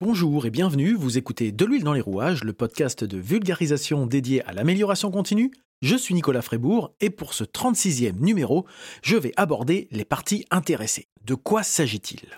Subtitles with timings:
[0.00, 4.44] Bonjour et bienvenue, vous écoutez De l'huile dans les rouages, le podcast de vulgarisation dédié
[4.44, 5.50] à l'amélioration continue.
[5.82, 8.64] Je suis Nicolas Frébourg et pour ce 36e numéro,
[9.02, 11.08] je vais aborder les parties intéressées.
[11.24, 12.28] De quoi s'agit-il?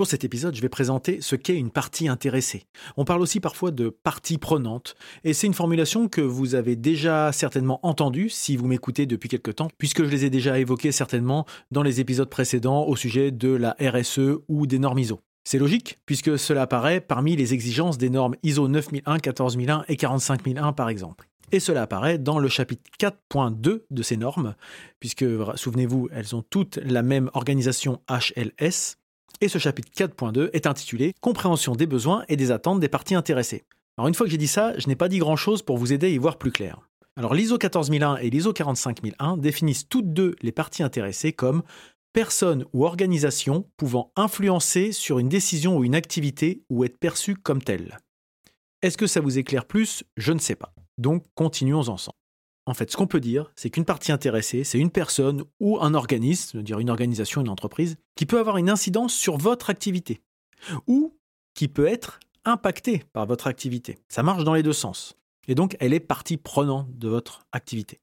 [0.00, 2.64] Pour cet épisode, je vais présenter ce qu'est une partie intéressée.
[2.96, 7.32] On parle aussi parfois de partie prenante, et c'est une formulation que vous avez déjà
[7.32, 11.44] certainement entendue si vous m'écoutez depuis quelque temps, puisque je les ai déjà évoquées certainement
[11.70, 15.20] dans les épisodes précédents au sujet de la RSE ou des normes ISO.
[15.44, 20.72] C'est logique, puisque cela apparaît parmi les exigences des normes ISO 9001, 14001 et 45001
[20.72, 21.28] par exemple.
[21.52, 24.54] Et cela apparaît dans le chapitre 4.2 de ces normes,
[25.00, 25.26] puisque,
[25.56, 28.96] souvenez-vous, elles ont toutes la même organisation HLS,
[29.40, 33.64] et ce chapitre 4.2 est intitulé Compréhension des besoins et des attentes des parties intéressées.
[33.96, 36.06] Alors une fois que j'ai dit ça, je n'ai pas dit grand-chose pour vous aider
[36.06, 36.80] à y voir plus clair.
[37.16, 41.62] Alors l'ISO 14001 et l'ISO 45001 définissent toutes deux les parties intéressées comme
[42.12, 47.62] personnes ou organisations pouvant influencer sur une décision ou une activité ou être perçues comme
[47.62, 47.98] telles.
[48.82, 50.04] Est-ce que ça vous éclaire plus?
[50.16, 50.72] Je ne sais pas.
[50.98, 52.19] Donc continuons ensemble.
[52.70, 55.92] En fait, ce qu'on peut dire, c'est qu'une partie intéressée, c'est une personne ou un
[55.92, 60.22] organisme, dire une organisation, une entreprise, qui peut avoir une incidence sur votre activité,
[60.86, 61.18] ou
[61.52, 63.98] qui peut être impactée par votre activité.
[64.08, 65.16] Ça marche dans les deux sens.
[65.48, 67.98] Et donc, elle est partie prenante de votre activité.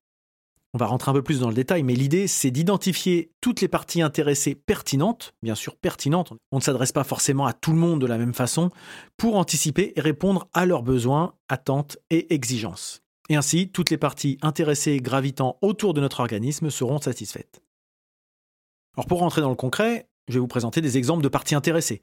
[0.73, 3.69] On va rentrer un peu plus dans le détail, mais l'idée, c'est d'identifier toutes les
[3.69, 8.01] parties intéressées pertinentes, bien sûr pertinentes, on ne s'adresse pas forcément à tout le monde
[8.01, 8.69] de la même façon,
[9.15, 13.01] pour anticiper et répondre à leurs besoins, attentes et exigences.
[13.29, 17.61] Et ainsi, toutes les parties intéressées gravitant autour de notre organisme seront satisfaites.
[18.95, 22.01] Alors pour rentrer dans le concret, je vais vous présenter des exemples de parties intéressées.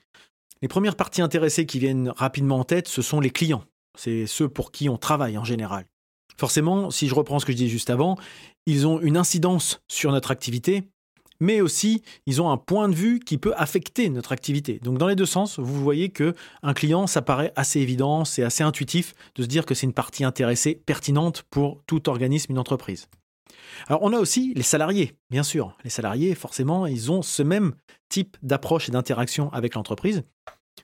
[0.62, 3.64] Les premières parties intéressées qui viennent rapidement en tête, ce sont les clients.
[3.96, 5.86] C'est ceux pour qui on travaille en général.
[6.36, 8.16] Forcément, si je reprends ce que je disais juste avant,
[8.66, 10.84] ils ont une incidence sur notre activité
[11.40, 14.78] mais aussi ils ont un point de vue qui peut affecter notre activité.
[14.82, 18.42] Donc dans les deux sens, vous voyez que un client, ça paraît assez évident, c'est
[18.42, 22.58] assez intuitif de se dire que c'est une partie intéressée, pertinente pour tout organisme, une
[22.58, 23.08] entreprise.
[23.88, 25.76] Alors on a aussi les salariés, bien sûr.
[25.84, 27.74] Les salariés, forcément, ils ont ce même
[28.08, 30.22] type d'approche et d'interaction avec l'entreprise.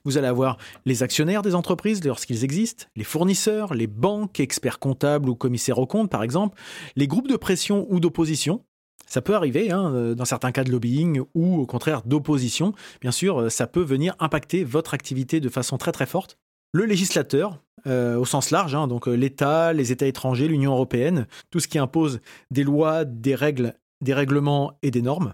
[0.03, 5.29] Vous allez avoir les actionnaires des entreprises lorsqu'ils existent, les fournisseurs, les banques, experts comptables
[5.29, 6.57] ou commissaires aux comptes par exemple,
[6.95, 8.65] les groupes de pression ou d'opposition,
[9.11, 12.73] ça peut arriver, hein, euh, dans certains cas de lobbying ou au contraire d'opposition.
[13.01, 16.37] Bien sûr, euh, ça peut venir impacter votre activité de façon très très forte.
[16.71, 21.59] Le législateur, euh, au sens large, hein, donc l'État, les États étrangers, l'Union européenne, tout
[21.59, 25.33] ce qui impose des lois, des règles, des règlements et des normes.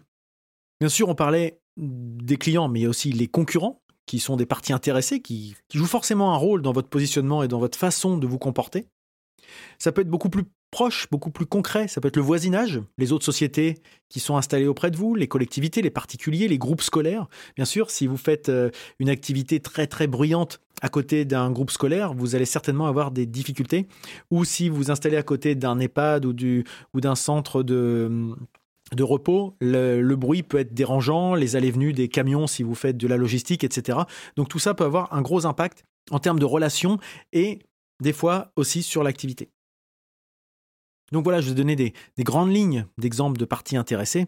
[0.80, 4.38] Bien sûr, on parlait des clients, mais il y a aussi les concurrents, qui sont
[4.38, 8.18] des parties intéressées, qui jouent forcément un rôle dans votre positionnement et dans votre façon
[8.18, 8.88] de vous comporter.
[9.78, 11.88] Ça peut être beaucoup plus proche, beaucoup plus concret.
[11.88, 13.76] Ça peut être le voisinage, les autres sociétés
[14.10, 17.28] qui sont installées auprès de vous, les collectivités, les particuliers, les groupes scolaires.
[17.56, 18.70] Bien sûr, si vous faites euh,
[19.00, 23.26] une activité très très bruyante à côté d'un groupe scolaire, vous allez certainement avoir des
[23.26, 23.88] difficultés.
[24.30, 28.36] Ou si vous installez à côté d'un EHPAD ou, du, ou d'un centre de
[29.00, 33.08] repos, le, le, bruit peut être dérangeant, les allées-venues des camions si vous faites de
[33.08, 34.00] la logistique, etc.
[34.36, 37.00] Donc tout ça peut avoir un gros impact en termes de relations
[37.34, 37.60] et
[38.02, 39.50] des fois aussi sur l'activité.
[41.12, 44.28] Donc voilà, je vais donner des, grandes lignes d'exemples de parties intéressées.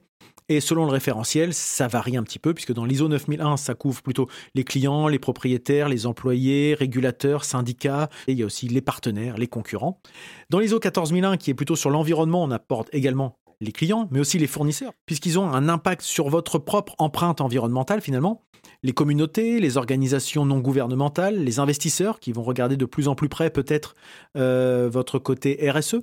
[0.52, 4.02] Et selon le référentiel, ça varie un petit peu, puisque dans l'ISO 9001, ça couvre
[4.02, 8.82] plutôt les clients, les propriétaires, les employés, régulateurs, syndicats, et il y a aussi les
[8.82, 10.02] partenaires, les concurrents.
[10.50, 14.40] Dans l'ISO 14001, qui est plutôt sur l'environnement, on apporte également les clients, mais aussi
[14.40, 18.44] les fournisseurs, puisqu'ils ont un impact sur votre propre empreinte environnementale finalement.
[18.84, 23.30] Les communautés, les organisations non gouvernementales, les investisseurs qui vont regarder de plus en plus
[23.30, 23.96] près peut-être
[24.38, 25.98] euh, votre côté RSE,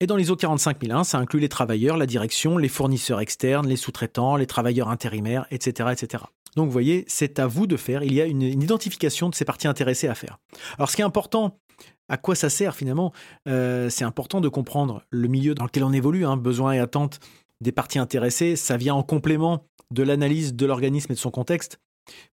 [0.00, 4.36] et dans l'ISO 45001, ça inclut les travailleurs, la direction, les fournisseurs externes, les sous-traitants,
[4.36, 6.24] les travailleurs intérimaires, etc., etc.
[6.56, 8.02] Donc vous voyez, c'est à vous de faire.
[8.02, 10.38] Il y a une, identification de ces parties intéressées à faire.
[10.76, 11.58] Alors ce qui est important,
[12.08, 13.12] à quoi ça sert finalement
[13.48, 17.18] euh, C'est important de comprendre le milieu dans lequel on évolue, hein, besoins et attentes
[17.60, 18.56] des parties intéressées.
[18.56, 21.80] Ça vient en complément de l'analyse de l'organisme et de son contexte,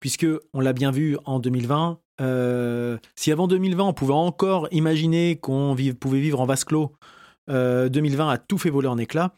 [0.01, 1.99] puisque on l'a bien vu en 2020.
[2.21, 6.93] Euh, si avant 2020 on pouvait encore imaginer qu'on pouvait vivre en vase clos
[7.49, 9.33] 2020 euh, a tout fait voler en éclats.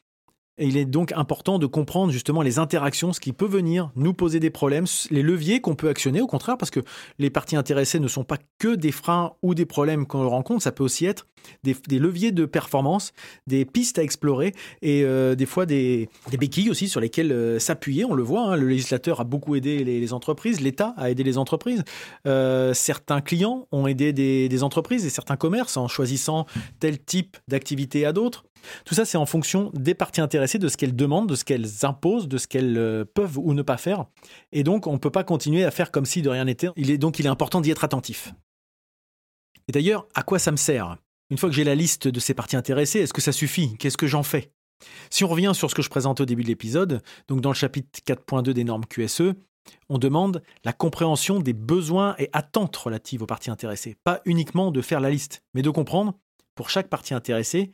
[0.58, 4.40] Il est donc important de comprendre justement les interactions, ce qui peut venir nous poser
[4.40, 6.80] des problèmes, les leviers qu'on peut actionner au contraire, parce que
[7.18, 10.72] les parties intéressées ne sont pas que des freins ou des problèmes qu'on rencontre, ça
[10.72, 11.26] peut aussi être
[11.62, 13.12] des, leviers de performance,
[13.46, 16.08] des pistes à explorer et euh, des fois des,
[16.38, 18.06] béquilles aussi sur lesquelles euh, s'appuyer.
[18.06, 21.36] On le voit, hein, le législateur a beaucoup aidé les, entreprises, l'État a aidé les
[21.36, 21.84] entreprises,
[22.26, 26.46] euh, certains clients ont aidé des entreprises et certains commerces en choisissant
[26.80, 28.44] tel type d'activité à d'autres.
[28.84, 31.84] Tout ça, c'est en fonction des parties intéressées, de ce qu'elles demandent, de ce qu'elles
[31.84, 34.06] imposent, de ce qu'elles euh, peuvent ou ne pas faire.
[34.52, 36.68] Et donc, on ne peut pas continuer à faire comme si de rien n'était.
[36.76, 38.32] Il est donc il est important d'y être attentif.
[39.68, 40.96] Et d'ailleurs, à quoi ça me sert?
[41.30, 43.76] Une fois que j'ai la liste de ces parties intéressées, est-ce que ça suffit?
[43.78, 44.52] Qu'est-ce que j'en fais?
[45.10, 47.54] Si on revient sur ce que je présente au début de l'épisode, donc dans le
[47.54, 49.32] chapitre 4.2 des normes QSE,
[49.88, 53.96] on demande la compréhension des besoins et attentes relatives aux parties intéressées.
[54.04, 56.14] Pas uniquement de faire la liste, mais de comprendre,
[56.54, 57.72] pour chaque partie intéressée,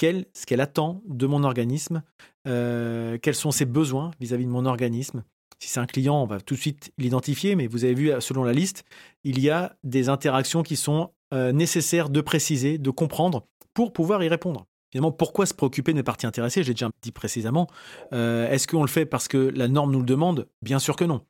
[0.00, 2.02] ce qu'elle attend de mon organisme,
[2.46, 5.24] euh, quels sont ses besoins vis-à-vis de mon organisme.
[5.58, 8.44] Si c'est un client, on va tout de suite l'identifier, mais vous avez vu, selon
[8.44, 8.84] la liste,
[9.24, 14.22] il y a des interactions qui sont euh, nécessaires de préciser, de comprendre pour pouvoir
[14.22, 14.66] y répondre.
[14.90, 16.62] Finalement, pourquoi se préoccuper des parties intéressées?
[16.62, 17.66] J'ai déjà dit précisément.
[18.12, 20.48] Euh, est-ce qu'on le fait parce que la norme nous le demande?
[20.62, 21.22] Bien sûr que non.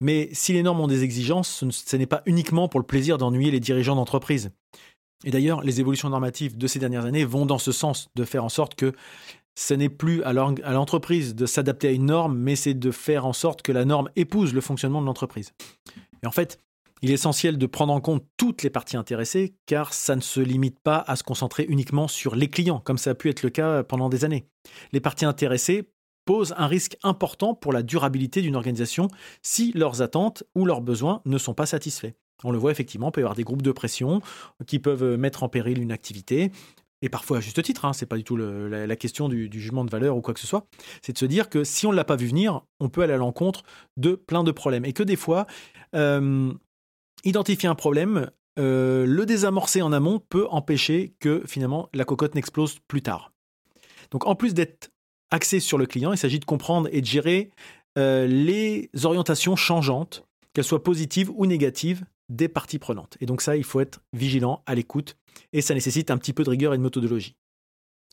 [0.00, 3.50] Mais si les normes ont des exigences, ce n'est pas uniquement pour le plaisir d'ennuyer
[3.50, 4.50] les dirigeants d'entreprise.
[5.24, 8.44] Et d'ailleurs, les évolutions normatives de ces dernières années vont dans ce sens, de faire
[8.44, 8.92] en sorte que
[9.56, 13.32] ce n'est plus à l'entreprise de s'adapter à une norme, mais c'est de faire en
[13.32, 15.52] sorte que la norme épouse le fonctionnement de l'entreprise.
[16.22, 16.60] Et en fait,
[17.02, 20.38] il est essentiel de prendre en compte toutes les parties intéressées, car ça ne se
[20.38, 23.50] limite pas à se concentrer uniquement sur les clients, comme ça a pu être le
[23.50, 24.46] cas pendant des années.
[24.92, 25.90] Les parties intéressées
[26.24, 29.08] posent un risque important pour la durabilité d'une organisation
[29.42, 32.12] si leurs attentes ou leurs besoins ne sont pas satisfaits.
[32.44, 34.20] On le voit effectivement, il peut y avoir des groupes de pression
[34.66, 36.52] qui peuvent mettre en péril une activité,
[37.00, 39.90] et parfois à juste titre, hein, c'est pas du tout la, question du, jugement de
[39.90, 40.66] valeur ou quoi que ce soit,
[41.02, 43.12] c'est de se dire que si on ne l'a pas vu venir, on peut aller
[43.12, 43.62] à l'encontre
[43.96, 44.84] de plein de problèmes.
[44.84, 45.46] Et que des fois,
[45.94, 46.52] euh,
[47.24, 52.78] identifier un problème, euh, le désamorcer en amont peut empêcher que finalement la cocotte n'explose
[52.88, 53.32] plus tard.
[54.10, 54.90] Donc en plus d'être
[55.30, 57.50] axé sur le client, il s'agit de comprendre et de gérer
[57.96, 63.16] euh, les orientations changeantes, qu'elles soient positives ou négatives, des parties prenantes.
[63.20, 65.16] Et donc ça, il faut être vigilant, à l'écoute,
[65.52, 67.36] et ça nécessite un petit peu de rigueur et de méthodologie.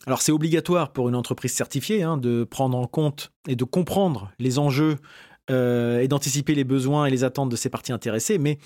[0.06, 4.32] Alors c'est obligatoire pour une entreprise certifiée hein, de prendre en compte et de comprendre
[4.40, 4.98] les enjeux
[5.51, 8.57] euh, et d'anticiper les besoins et les attentes de ses parties intéressées, mais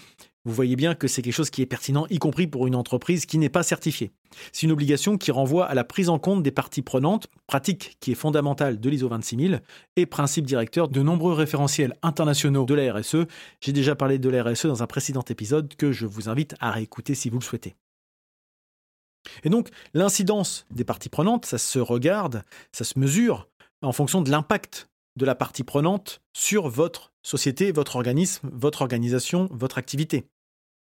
[0.45, 3.25] vous voyez bien que c'est quelque chose qui est pertinent, y compris pour une entreprise
[3.25, 4.11] qui n'est pas certifiée.
[4.53, 8.13] C'est une obligation qui renvoie à la prise en compte des parties prenantes, pratique qui
[8.13, 9.61] est fondamentale de l'ISO 26000
[9.97, 13.25] et principe directeur de nombreux référentiels internationaux de la RSE.
[13.59, 16.71] J'ai déjà parlé de la RSE dans un précédent épisode que je vous invite à
[16.71, 17.75] réécouter si vous le souhaitez.
[19.43, 23.49] Et donc, l'incidence des parties prenantes, ça se regarde, ça se mesure
[23.81, 24.88] en fonction de l'impact
[25.19, 30.25] de la partie prenante sur votre société, votre organisme, votre organisation, votre activité.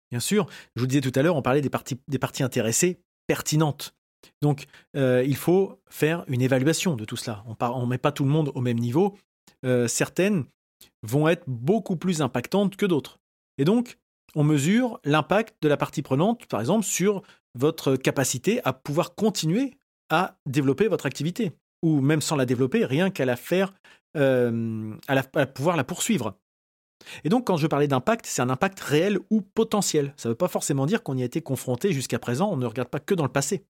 [0.09, 2.99] Bien sûr, je vous disais tout à l'heure, on parlait des parties, des parties intéressées
[3.27, 3.93] pertinentes.
[4.41, 7.43] Donc, euh, il faut faire une évaluation de tout cela.
[7.59, 9.17] On ne met pas tout le monde au même niveau.
[9.65, 10.45] Euh, certaines
[11.03, 13.19] vont être beaucoup plus impactantes que d'autres.
[13.57, 13.97] Et donc,
[14.35, 17.21] on mesure l'impact de la partie prenante, par exemple, sur
[17.53, 19.73] votre capacité à pouvoir continuer
[20.09, 21.51] à développer votre activité,
[21.81, 23.73] ou même sans la développer, rien qu'à la faire
[24.17, 26.37] euh, à, pouvoir la poursuivre.
[27.23, 30.13] Et donc, quand je parlais d'impact, c'est un impact réel ou potentiel.
[30.17, 32.65] Ça ne veut pas forcément dire qu'on y a été confronté jusqu'à présent, on ne
[32.65, 33.65] regarde pas que dans le passé.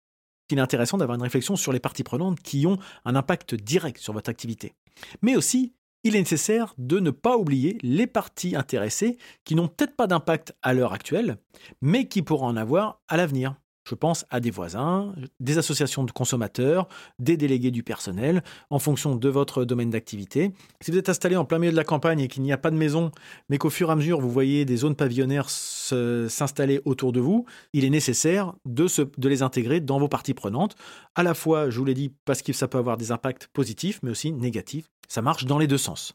[0.51, 3.99] Il est intéressant d'avoir une réflexion sur les parties prenantes qui ont un impact direct
[3.99, 4.75] sur votre activité.
[5.23, 5.75] Mais aussi,
[6.05, 10.55] il est nécessaire de ne pas oublier les parties intéressées qui n'ont peut-être pas d'impact
[10.63, 11.39] à l'heure actuelle,
[11.81, 13.57] mais qui pourront en avoir à l'avenir.
[13.87, 16.89] Je pense à des voisins, des associations de consommateurs,
[17.21, 20.51] des délégués du personnel, en fonction de votre domaine d'activité.
[20.81, 22.73] Si vous êtes installé en plein milieu de la campagne et qu'il n'y a pas
[22.73, 23.13] de maison,
[23.49, 27.47] mais qu'au fur et à mesure vous voyez des zones pavillonnaires s'installer autour de vous,
[27.73, 28.89] il est nécessaire de,
[29.29, 30.75] les intégrer dans vos parties prenantes.
[31.15, 34.01] À la fois, je vous l'ai dit, parce que ça peut avoir des impacts positifs,
[34.03, 34.87] mais aussi négatifs.
[35.07, 36.15] Ça marche dans les deux sens.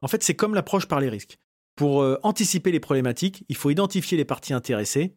[0.00, 1.38] En fait, c'est comme l'approche par les risques.
[1.74, 5.16] Pour euh, anticiper les problématiques, il faut identifier les parties intéressées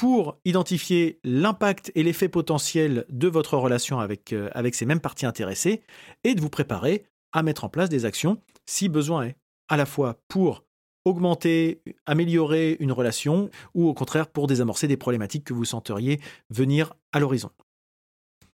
[0.00, 5.26] pour identifier l'impact et l'effet potentiel de votre relation avec, euh, avec ces mêmes parties
[5.26, 5.82] intéressées
[6.24, 9.36] et de vous préparer à mettre en place des actions si besoin est,
[9.68, 10.64] à la fois pour
[11.04, 16.94] augmenter, améliorer une relation ou au contraire pour désamorcer des problématiques que vous senteriez venir
[17.12, 17.50] à l'horizon.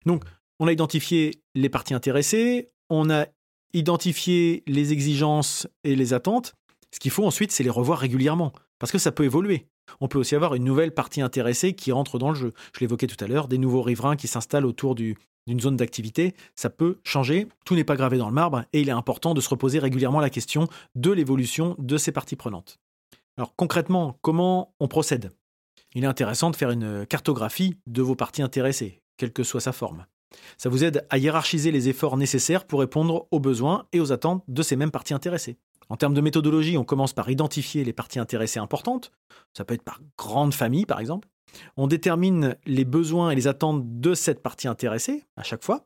[0.07, 0.23] Donc,
[0.61, 3.27] on a identifié les parties intéressées, on a
[3.73, 6.55] identifié les exigences et les attentes.
[6.93, 9.67] Ce qu'il faut ensuite, c'est les revoir régulièrement parce que ça peut évoluer.
[10.01, 12.53] On peut aussi avoir une nouvelle partie intéressée qui rentre dans le jeu.
[12.75, 16.35] Je l'évoquais tout à l'heure, des nouveaux riverains qui s'installent autour du, d'une zone d'activité,
[16.55, 19.41] ça peut changer, tout n'est pas gravé dans le marbre, et il est important de
[19.41, 22.79] se reposer régulièrement la question de l'évolution de ces parties prenantes.
[23.37, 25.31] Alors concrètement, comment on procède?
[25.95, 29.73] Il est intéressant de faire une cartographie de vos parties intéressées, quelle que soit sa
[29.73, 30.07] forme.
[30.57, 34.45] Ça vous aide à hiérarchiser les efforts nécessaires pour répondre aux besoins et aux attentes
[34.49, 35.59] de ces mêmes parties intéressées.
[35.93, 39.13] En termes de méthodologie, on commence par identifier les parties intéressées importantes.
[39.53, 41.29] Ça peut être par grande famille, par exemple.
[41.77, 45.85] On détermine les besoins et les attentes de cette partie intéressée à chaque fois.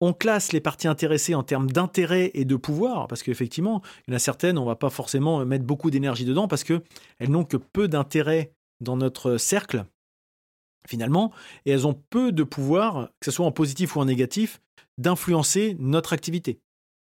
[0.00, 4.14] On classe les parties intéressées en termes d'intérêt et de pouvoir, parce qu'effectivement, il y
[4.14, 6.80] en a certaines, on ne va pas forcément mettre beaucoup d'énergie dedans, parce qu'elles
[7.28, 9.84] n'ont que peu d'intérêt dans notre cercle,
[10.88, 11.30] finalement,
[11.66, 14.62] et elles ont peu de pouvoir, que ce soit en positif ou en négatif,
[14.96, 16.58] d'influencer notre activité.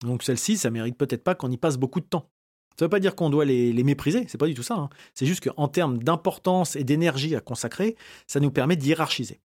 [0.03, 2.31] Donc celle-ci, ça mérite peut-être pas qu'on y passe beaucoup de temps.
[2.79, 4.75] Ça ne veut pas dire qu'on doit les, mépriser, c'est pas du tout ça.
[4.75, 4.91] Hein.
[5.15, 7.97] C'est juste qu'en termes d'importance et d'énergie à consacrer,
[8.27, 9.41] ça nous permet de hiérarchiser.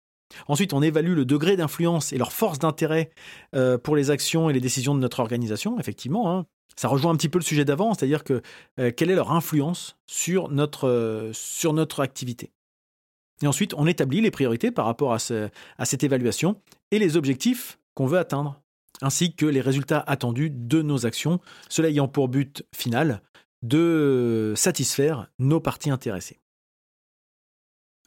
[0.47, 3.11] Ensuite, on évalue le degré d'influence et leur force d'intérêt
[3.55, 6.31] euh, pour les actions et les décisions de notre organisation, effectivement.
[6.31, 6.45] Hein.
[6.75, 8.41] Ça rejoint un petit peu le sujet d'avant, c'est-à-dire que
[8.79, 12.51] euh, quelle est leur influence sur notre, euh, sur notre activité.
[13.41, 18.07] Et ensuite, on établit les priorités par rapport à cette évaluation et les objectifs qu'on
[18.07, 18.59] veut atteindre
[19.01, 21.39] ainsi que les résultats attendus de nos actions,
[21.69, 23.21] cela ayant pour but final
[23.63, 26.39] de satisfaire nos parties intéressées.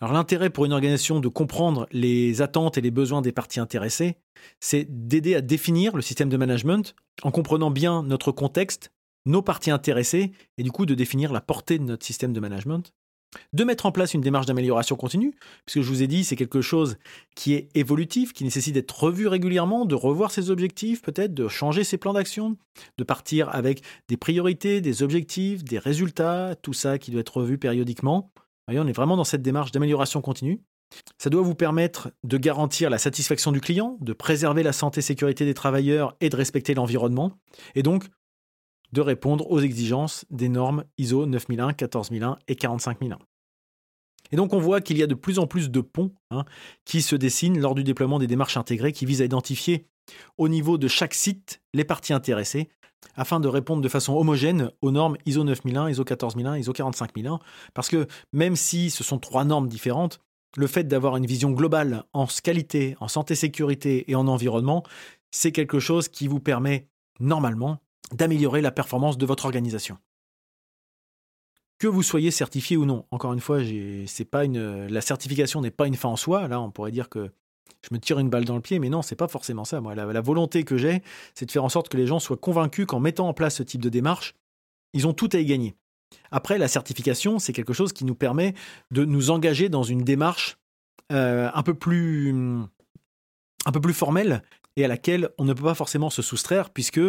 [0.00, 4.16] L'intérêt pour une organisation de comprendre les attentes et les besoins des parties intéressées,
[4.58, 8.92] c'est d'aider à définir le système de management en comprenant bien notre contexte,
[9.26, 12.94] nos parties intéressées, et du coup de définir la portée de notre système de management,
[13.52, 15.34] de mettre en place une démarche d'amélioration continue,
[15.64, 16.96] puisque je vous ai dit, c'est quelque chose
[17.34, 21.84] qui est évolutif, qui nécessite d'être revu régulièrement, de revoir ses objectifs, peut-être de changer
[21.84, 22.56] ses plans d'action,
[22.98, 27.58] de partir avec des priorités, des objectifs, des résultats, tout ça qui doit être revu
[27.58, 28.32] périodiquement.
[28.68, 30.60] On est vraiment dans cette démarche d'amélioration continue.
[31.18, 35.02] Ça doit vous permettre de garantir la satisfaction du client, de préserver la santé et
[35.02, 37.32] sécurité des travailleurs et de respecter l'environnement,
[37.74, 38.06] et donc
[38.92, 43.18] de répondre aux exigences des normes ISO 9001, 14001 et 45001.
[44.32, 46.44] Et donc on voit qu'il y a de plus en plus de ponts hein,
[46.84, 49.86] qui se dessinent lors du déploiement des démarches intégrées qui visent à identifier
[50.38, 52.68] au niveau de chaque site les parties intéressées
[53.16, 57.40] afin de répondre de façon homogène aux normes ISO 9001, ISO 14001, ISO 45001.
[57.74, 60.20] Parce que même si ce sont trois normes différentes,
[60.56, 64.82] le fait d'avoir une vision globale en qualité, en santé, sécurité et en environnement,
[65.30, 66.88] c'est quelque chose qui vous permet
[67.20, 67.78] normalement
[68.12, 69.98] d'améliorer la performance de votre organisation.
[71.78, 73.60] Que vous soyez certifié ou non, encore une fois,
[74.30, 76.46] pas la certification n'est pas une fin en soi.
[76.48, 77.30] Là, on pourrait dire que
[77.82, 79.80] je me tire une balle dans le pied, mais non, c'est pas forcément ça.
[79.80, 81.02] Moi, la, volonté que j'ai,
[81.34, 83.62] c'est de faire en sorte que les gens soient convaincus qu'en mettant en place ce
[83.62, 84.34] type de démarche,
[84.92, 85.74] ils ont tout à y gagner.
[86.30, 88.54] Après, la certification, c'est quelque chose qui nous permet
[88.90, 90.58] de nous engager dans une démarche
[91.12, 92.34] euh, un peu plus
[93.66, 94.42] un peu plus formelle
[94.76, 97.00] et à laquelle on ne peut pas forcément se soustraire puisque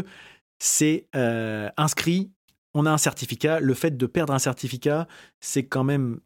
[0.63, 2.31] c'est euh, inscrit,
[2.75, 3.59] on a un certificat.
[3.59, 5.07] Le fait de perdre un certificat,
[5.39, 6.19] c'est quand même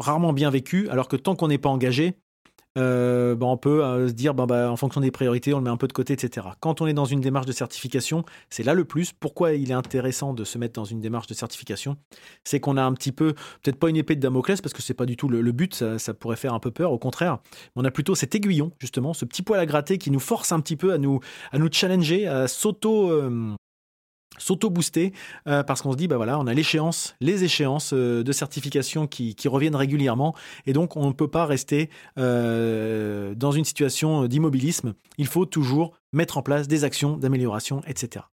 [0.00, 2.18] rarement bien vécu, alors que tant qu'on n'est pas engagé,
[2.78, 5.64] euh, ben, on peut euh, se dire ben, ben, en fonction des priorités, on le
[5.64, 6.46] met un peu de côté, etc.
[6.60, 9.12] Quand on est dans une démarche de certification, c'est là le plus.
[9.12, 11.96] Pourquoi il est intéressant de se mettre dans une démarche de certification?
[12.44, 14.94] C'est qu'on a un petit peu, peut-être pas une épée de Damoclès, parce que c'est
[14.94, 17.38] pas du tout le, but, ça, pourrait faire un peu peur, au contraire.
[17.76, 20.60] on a plutôt cet aiguillon, justement, ce petit poil à gratter qui nous force un
[20.60, 23.10] petit peu à nous, à nous challenger, à s'auto.
[23.10, 23.54] Euh,
[24.42, 25.12] s'auto-booster
[25.46, 29.06] euh, parce qu'on se dit bah voilà on a l'échéance les échéances euh, de certification
[29.06, 30.34] qui, reviennent régulièrement.
[30.66, 34.94] Et donc on ne peut pas rester euh, dans une situation d'immobilisme.
[35.18, 38.24] Il faut toujours mettre en place des actions d'amélioration etc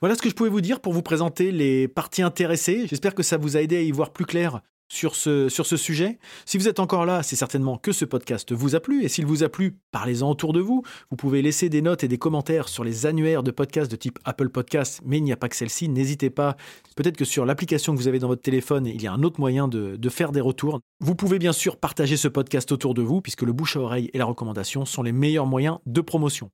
[0.00, 2.88] voilà ce que je pouvais vous dire pour vous présenter les parties intéressées.
[2.88, 6.18] J'espère que ça vous a aidé à y voir plus clair sur ce, sujet.
[6.44, 9.04] Si vous êtes encore là, c'est certainement que ce podcast vous a plu.
[9.04, 10.82] Et s'il vous a plu, parlez-en autour de vous.
[11.10, 14.18] Vous pouvez laisser des notes et des commentaires sur les annuaires de podcasts de type
[14.24, 15.88] Apple Podcast, mais il n'y a pas que celle-ci.
[15.88, 16.56] N'hésitez pas.
[16.96, 19.40] Peut-être que sur l'application que vous avez dans votre téléphone, il y a un autre
[19.40, 20.80] moyen de faire des retours.
[21.00, 24.10] Vous pouvez bien sûr partager ce podcast autour de vous, puisque le bouche à oreille
[24.12, 26.50] et la recommandation sont les meilleurs moyens de promotion.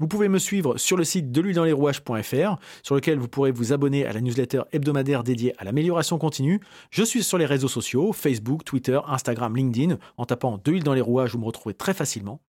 [0.00, 4.06] Vous pouvez me suivre sur le site de l'huile-dans-les-rouages.fr, sur lequel vous pourrez vous abonner
[4.06, 6.60] à la newsletter hebdomadaire dédiée à l'amélioration continue.
[6.90, 9.98] Je suis sur les réseaux sociaux, Facebook, Twitter, Instagram, LinkedIn.
[10.16, 12.40] En tapant de l'huile dans les rouages, vous me retrouvez très facilement.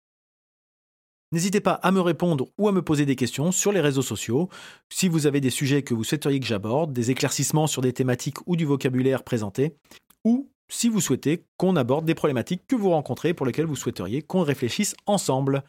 [1.34, 4.48] N'hésitez pas à me répondre ou à me poser des questions sur les réseaux sociaux.
[4.90, 8.38] Si vous avez des sujets que vous souhaiteriez que j'aborde, des éclaircissements sur des thématiques
[8.46, 9.76] ou du vocabulaire présenté,
[10.24, 14.22] ou si vous souhaitez qu'on aborde des problématiques que vous rencontrez pour lesquelles vous souhaiteriez
[14.22, 15.64] qu'on réfléchisse ensemble.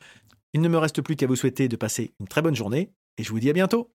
[0.54, 3.24] Il ne me reste plus qu'à vous souhaiter de passer une très bonne journée et
[3.24, 3.90] je vous dis à bientôt.